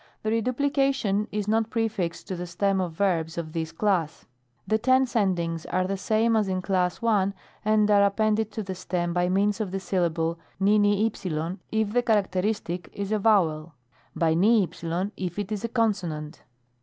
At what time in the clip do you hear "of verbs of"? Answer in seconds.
2.81-3.53